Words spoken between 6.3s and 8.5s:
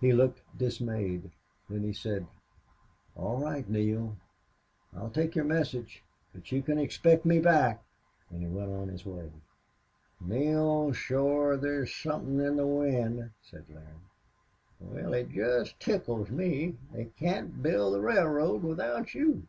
But you can expect me back." And he